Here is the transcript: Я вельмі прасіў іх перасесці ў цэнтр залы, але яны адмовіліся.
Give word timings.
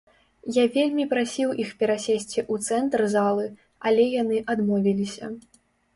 Я 0.53 0.61
вельмі 0.77 1.05
прасіў 1.11 1.49
іх 1.65 1.69
перасесці 1.83 2.39
ў 2.53 2.69
цэнтр 2.69 3.07
залы, 3.15 3.45
але 3.91 4.03
яны 4.21 4.37
адмовіліся. 4.55 5.35